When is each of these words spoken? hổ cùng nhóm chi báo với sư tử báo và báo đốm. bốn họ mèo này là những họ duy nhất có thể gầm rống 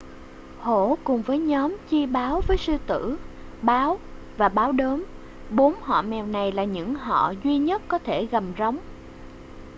hổ 0.59 0.97
cùng 1.03 1.47
nhóm 1.47 1.77
chi 1.89 2.05
báo 2.05 2.41
với 2.47 2.57
sư 2.57 2.77
tử 2.87 3.17
báo 3.61 3.99
và 4.37 4.49
báo 4.49 4.71
đốm. 4.71 5.03
bốn 5.49 5.75
họ 5.81 6.01
mèo 6.01 6.25
này 6.25 6.51
là 6.51 6.63
những 6.63 6.95
họ 6.95 7.33
duy 7.43 7.57
nhất 7.57 7.81
có 7.87 7.97
thể 7.99 8.25
gầm 8.25 8.43
rống 8.59 8.77